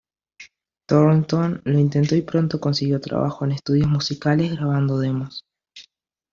Thornton 0.87 1.61
lo 1.63 1.77
intentó 1.77 2.15
y 2.15 2.23
pronto 2.23 2.59
consiguió 2.59 2.99
trabajo 2.99 3.45
en 3.45 3.51
estudios 3.51 3.87
musicales 3.87 4.55
grabando 4.57 4.97
demos. 4.97 5.45